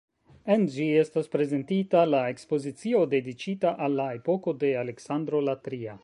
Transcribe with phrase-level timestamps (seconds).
[0.53, 5.99] En ĝi estas prezentita la ekspozicio, dediĉita al la epoko de Aleksandro la Tria.